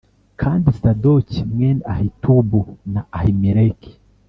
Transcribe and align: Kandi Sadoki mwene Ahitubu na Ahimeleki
Kandi 0.41 0.67
Sadoki 0.79 1.39
mwene 1.51 1.81
Ahitubu 1.93 2.59
na 2.93 3.01
Ahimeleki 3.17 3.91